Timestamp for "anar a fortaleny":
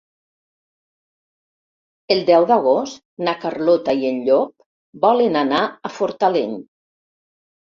5.45-6.59